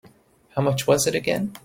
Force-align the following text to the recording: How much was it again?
How 0.55 0.63
much 0.63 0.87
was 0.87 1.05
it 1.05 1.13
again? 1.13 1.53